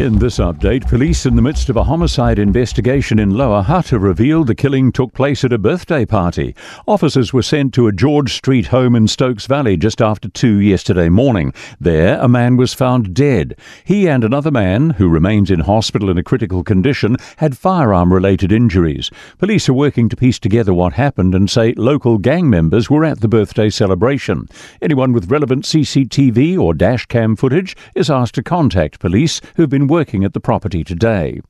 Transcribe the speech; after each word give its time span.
In 0.00 0.18
this 0.18 0.38
update, 0.38 0.88
police 0.88 1.24
in 1.24 1.36
the 1.36 1.40
midst 1.40 1.68
of 1.68 1.76
a 1.76 1.84
homicide 1.84 2.40
investigation 2.40 3.20
in 3.20 3.30
Lower 3.30 3.62
Hutt 3.62 3.90
have 3.90 4.02
revealed 4.02 4.48
the 4.48 4.54
killing 4.54 4.90
took 4.90 5.12
place 5.14 5.44
at 5.44 5.52
a 5.52 5.56
birthday 5.56 6.04
party. 6.04 6.56
Officers 6.88 7.32
were 7.32 7.44
sent 7.44 7.72
to 7.74 7.86
a 7.86 7.92
George 7.92 8.34
Street 8.34 8.66
home 8.66 8.96
in 8.96 9.06
Stokes 9.06 9.46
Valley 9.46 9.76
just 9.76 10.02
after 10.02 10.28
2 10.28 10.58
yesterday 10.58 11.08
morning. 11.08 11.54
There, 11.78 12.18
a 12.18 12.26
man 12.26 12.56
was 12.56 12.74
found 12.74 13.14
dead. 13.14 13.56
He 13.84 14.08
and 14.08 14.24
another 14.24 14.50
man, 14.50 14.90
who 14.90 15.08
remains 15.08 15.48
in 15.48 15.60
hospital 15.60 16.10
in 16.10 16.18
a 16.18 16.24
critical 16.24 16.64
condition, 16.64 17.16
had 17.36 17.56
firearm 17.56 18.12
related 18.12 18.50
injuries. 18.50 19.12
Police 19.38 19.68
are 19.68 19.74
working 19.74 20.08
to 20.08 20.16
piece 20.16 20.40
together 20.40 20.74
what 20.74 20.94
happened 20.94 21.36
and 21.36 21.48
say 21.48 21.72
local 21.74 22.18
gang 22.18 22.50
members 22.50 22.90
were 22.90 23.04
at 23.04 23.20
the 23.20 23.28
birthday 23.28 23.70
celebration. 23.70 24.48
Anyone 24.82 25.12
with 25.12 25.30
relevant 25.30 25.66
CCTV 25.66 26.58
or 26.58 26.74
dashcam 26.74 27.38
footage 27.38 27.76
is 27.94 28.10
asked 28.10 28.34
to 28.34 28.42
contact 28.42 28.98
police 28.98 29.40
who've 29.54 29.70
been 29.70 29.83
working 29.86 30.24
at 30.24 30.32
the 30.32 30.40
property 30.40 30.84
today. 30.84 31.40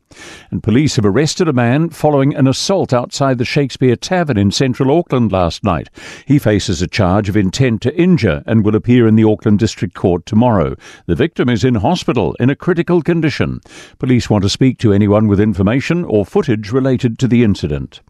And 0.50 0.62
police 0.62 0.96
have 0.96 1.04
arrested 1.04 1.48
a 1.48 1.52
man 1.52 1.90
following 1.90 2.34
an 2.34 2.46
assault 2.46 2.92
outside 2.92 3.38
the 3.38 3.44
Shakespeare 3.44 3.96
Tavern 3.96 4.38
in 4.38 4.50
central 4.50 4.96
Auckland 4.96 5.32
last 5.32 5.64
night. 5.64 5.90
He 6.26 6.38
faces 6.38 6.80
a 6.80 6.86
charge 6.86 7.28
of 7.28 7.36
intent 7.36 7.82
to 7.82 7.96
injure 8.00 8.42
and 8.46 8.64
will 8.64 8.76
appear 8.76 9.06
in 9.06 9.16
the 9.16 9.24
Auckland 9.24 9.58
District 9.58 9.94
Court 9.94 10.24
tomorrow. 10.26 10.76
The 11.06 11.14
victim 11.14 11.48
is 11.48 11.64
in 11.64 11.76
hospital 11.76 12.34
in 12.38 12.50
a 12.50 12.56
critical 12.56 13.02
condition. 13.02 13.60
Police 13.98 14.30
want 14.30 14.44
to 14.44 14.48
speak 14.48 14.78
to 14.78 14.92
anyone 14.92 15.26
with 15.26 15.40
information 15.40 16.04
or 16.04 16.24
footage 16.24 16.70
related 16.72 17.18
to 17.18 17.28
the 17.28 17.42
incident. 17.42 18.00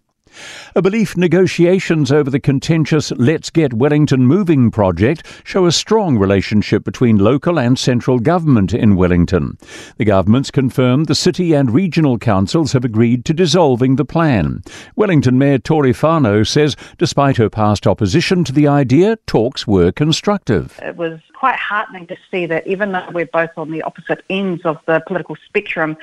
A 0.74 0.82
belief 0.82 1.16
negotiations 1.16 2.10
over 2.10 2.30
the 2.30 2.40
contentious 2.40 3.12
Let's 3.12 3.50
Get 3.50 3.74
Wellington 3.74 4.26
Moving 4.26 4.70
project 4.70 5.26
show 5.44 5.66
a 5.66 5.72
strong 5.72 6.18
relationship 6.18 6.84
between 6.84 7.18
local 7.18 7.58
and 7.58 7.78
central 7.78 8.18
government 8.18 8.74
in 8.74 8.96
Wellington. 8.96 9.58
The 9.96 10.04
governments 10.04 10.50
confirmed 10.50 11.06
the 11.06 11.14
city 11.14 11.52
and 11.52 11.70
regional 11.70 12.18
councils 12.18 12.72
have 12.72 12.84
agreed 12.84 13.24
to 13.26 13.34
dissolving 13.34 13.96
the 13.96 14.04
plan. 14.04 14.62
Wellington 14.96 15.38
Mayor 15.38 15.58
Tory 15.58 15.92
Whanau 15.92 16.46
says 16.46 16.76
despite 16.98 17.36
her 17.36 17.50
past 17.50 17.86
opposition 17.86 18.44
to 18.44 18.52
the 18.52 18.69
idea, 18.69 19.16
talks 19.26 19.66
were 19.66 19.92
constructive. 19.92 20.78
It 20.82 20.96
was 20.96 21.20
quite 21.45 21.56
heartening 21.56 22.06
to 22.06 22.17
see 22.31 22.47
that 22.47 22.67
even 22.67 22.92
though 22.92 23.06
we're 23.12 23.27
both 23.27 23.50
on 23.59 23.70
the 23.70 23.83
opposite 23.83 24.25
ends 24.31 24.64
of 24.64 24.78
the 24.87 25.03
political 25.06 25.37
spectrum, 25.45 25.95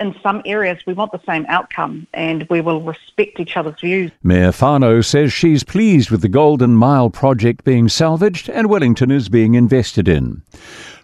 in 0.00 0.12
some 0.24 0.42
areas 0.44 0.84
we 0.88 0.92
want 0.92 1.12
the 1.12 1.20
same 1.24 1.46
outcome 1.48 2.04
and 2.14 2.44
we 2.50 2.60
will 2.60 2.80
respect 2.80 3.38
each 3.38 3.56
other's 3.56 3.80
views. 3.80 4.10
Mayor 4.24 4.50
Whanau 4.50 5.04
says 5.04 5.32
she's 5.32 5.62
pleased 5.62 6.10
with 6.10 6.20
the 6.20 6.28
Golden 6.28 6.74
Mile 6.74 7.10
project 7.10 7.62
being 7.62 7.88
salvaged 7.88 8.50
and 8.50 8.68
Wellington 8.68 9.12
is 9.12 9.28
being 9.28 9.54
invested 9.54 10.08
in. 10.08 10.42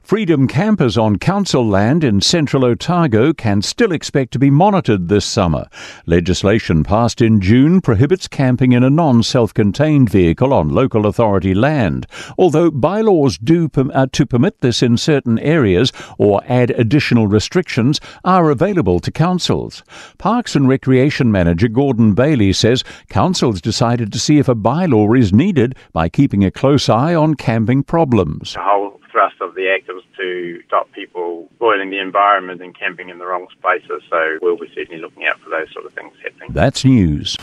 Freedom 0.05 0.47
campers 0.47 0.99
on 0.99 1.17
council 1.17 1.67
land 1.67 2.05
in 2.05 2.21
central 2.21 2.67
Otago 2.67 3.33
can 3.33 3.63
still 3.63 3.91
expect 3.91 4.35
to 4.35 4.39
be 4.39 4.51
monitored 4.51 5.09
this 5.09 5.25
summer. 5.25 5.67
Legislation 6.05 6.85
passed 6.85 7.23
in 7.23 7.41
June 7.41 7.81
prohibits 7.81 8.29
camping 8.29 8.73
in 8.73 8.85
a 8.85 8.91
non 8.91 9.23
self 9.23 9.55
contained 9.55 10.11
vehicle 10.11 10.53
on 10.53 10.69
local 10.69 11.07
authority 11.07 11.55
land, 11.55 12.07
although 12.37 12.71
bylaws 12.71 13.39
do 13.39 13.71
uh, 13.75 14.07
to 14.13 14.27
permit 14.27 14.61
this 14.61 14.83
in 14.83 14.99
certain 14.99 15.39
areas 15.39 15.91
or 16.19 16.43
add 16.47 16.71
additional 16.73 17.27
restrictions 17.27 17.99
are 18.27 18.51
available 18.51 19.01
to 19.01 19.11
councils. 19.11 19.83
Parks 20.19 20.55
and 20.55 20.69
Recreation 20.69 21.33
Manager 21.33 21.69
Gordon 21.69 22.13
Bailey 22.13 22.53
says 22.53 22.85
councils 23.09 23.63
decided 23.63 24.13
to 24.13 24.19
see 24.19 24.37
if 24.37 24.51
a 24.51 24.55
bylaw 24.55 25.19
is 25.19 25.33
needed 25.33 25.75
by 25.95 26.11
keeping 26.11 26.45
a 26.45 26.51
close 26.51 26.91
eye 26.91 27.15
on 27.15 27.37
camping 27.37 27.83
problems. 27.83 28.53
Thrust 28.53 28.94
of 29.45 29.55
the 29.55 29.69
act 29.69 29.89
was 29.89 30.05
to 30.17 30.63
stop 30.67 30.91
people 30.93 31.49
spoiling 31.57 31.91
the 31.91 32.01
environment 32.01 32.63
and 32.63 32.77
camping 32.77 33.11
in 33.11 33.19
the 33.19 33.27
wrong 33.27 33.47
spaces. 33.53 34.03
So 34.11 34.39
we'll 34.43 34.57
be 34.57 34.71
certainly 34.75 35.01
looking 35.01 35.27
out 35.27 35.39
for 35.41 35.51
those 35.51 35.73
sort 35.73 35.87
of 35.87 35.93
things 35.93 36.15
happening. 36.23 36.51
That's 36.53 36.85
news. 36.85 37.37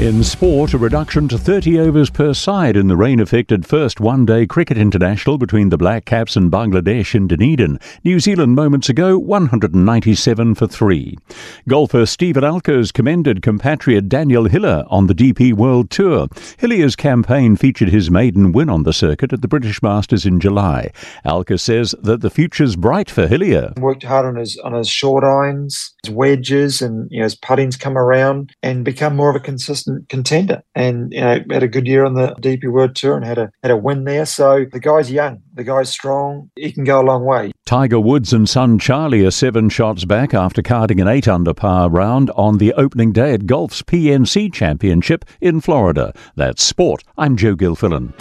In 0.00 0.22
sport, 0.22 0.74
a 0.74 0.78
reduction 0.78 1.26
to 1.26 1.36
30 1.36 1.80
overs 1.80 2.08
per 2.08 2.32
side 2.32 2.76
in 2.76 2.86
the 2.86 2.96
rain 2.96 3.18
affected 3.18 3.66
first 3.66 3.98
one 3.98 4.24
day 4.24 4.46
cricket 4.46 4.78
international 4.78 5.38
between 5.38 5.70
the 5.70 5.76
Black 5.76 6.04
Caps 6.04 6.36
and 6.36 6.52
Bangladesh 6.52 7.16
in 7.16 7.26
Dunedin. 7.26 7.80
New 8.04 8.20
Zealand 8.20 8.54
moments 8.54 8.88
ago 8.88 9.18
197 9.18 10.54
for 10.54 10.68
3. 10.68 11.18
Golfer 11.66 12.06
Steven 12.06 12.44
Alker's 12.44 12.92
commended 12.92 13.42
compatriot 13.42 14.08
Daniel 14.08 14.44
Hillier 14.44 14.84
on 14.86 15.08
the 15.08 15.14
DP 15.16 15.52
World 15.52 15.90
Tour. 15.90 16.28
Hillier's 16.58 16.94
campaign 16.94 17.56
featured 17.56 17.88
his 17.88 18.08
maiden 18.08 18.52
win 18.52 18.70
on 18.70 18.84
the 18.84 18.92
circuit 18.92 19.32
at 19.32 19.42
the 19.42 19.48
British 19.48 19.82
Masters 19.82 20.24
in 20.24 20.38
July. 20.38 20.92
Alker 21.26 21.58
says 21.58 21.96
that 22.00 22.20
the 22.20 22.30
future's 22.30 22.76
bright 22.76 23.10
for 23.10 23.26
Hillier. 23.26 23.72
Worked 23.78 24.04
hard 24.04 24.26
on 24.26 24.36
his 24.36 24.56
on 24.58 24.74
his 24.74 24.88
short 24.88 25.24
irons, 25.24 25.92
his 26.04 26.14
wedges, 26.14 26.80
and 26.80 27.08
you 27.10 27.18
know 27.18 27.24
his 27.24 27.34
putting's 27.34 27.76
come 27.76 27.98
around 27.98 28.54
and 28.62 28.84
become 28.84 29.16
more 29.16 29.30
of 29.30 29.34
a 29.34 29.40
consistent 29.40 29.87
contender. 30.08 30.62
And 30.74 31.12
you 31.12 31.20
know 31.20 31.38
had 31.50 31.62
a 31.62 31.68
good 31.68 31.86
year 31.86 32.04
on 32.04 32.14
the 32.14 32.34
DP 32.40 32.70
World 32.70 32.94
Tour 32.96 33.16
and 33.16 33.24
had 33.24 33.38
a 33.38 33.50
had 33.62 33.70
a 33.70 33.76
win 33.76 34.04
there. 34.04 34.26
So 34.26 34.66
the 34.70 34.80
guy's 34.80 35.10
young, 35.10 35.42
the 35.54 35.64
guy's 35.64 35.90
strong. 35.90 36.50
He 36.56 36.72
can 36.72 36.84
go 36.84 37.00
a 37.00 37.02
long 37.02 37.24
way. 37.24 37.52
Tiger 37.64 38.00
Woods 38.00 38.32
and 38.32 38.48
son 38.48 38.78
Charlie 38.78 39.24
are 39.26 39.30
seven 39.30 39.68
shots 39.68 40.04
back 40.04 40.32
after 40.34 40.62
carding 40.62 41.00
an 41.00 41.08
eight 41.08 41.28
under 41.28 41.54
par 41.54 41.90
round 41.90 42.30
on 42.30 42.58
the 42.58 42.72
opening 42.74 43.12
day 43.12 43.32
at 43.34 43.46
golf's 43.46 43.82
PNC 43.82 44.52
Championship 44.52 45.24
in 45.40 45.60
Florida. 45.60 46.14
That's 46.34 46.62
sport. 46.62 47.04
I'm 47.16 47.36
Joe 47.36 47.56
Gilfillan. 47.56 48.14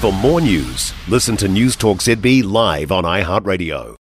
For 0.00 0.12
more 0.12 0.40
news, 0.40 0.92
listen 1.08 1.36
to 1.38 1.46
Newstalk 1.46 1.96
ZB 1.96 2.44
live 2.44 2.92
on 2.92 3.04
iHeartRadio. 3.04 3.96